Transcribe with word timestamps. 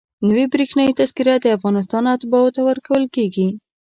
نوې 0.27 0.45
برېښنایي 0.53 0.97
تذکره 0.99 1.33
د 1.39 1.45
افغانستان 1.57 2.03
اتباعو 2.13 2.53
ته 2.55 2.61
ورکول 2.69 3.03
کېږي. 3.15 3.47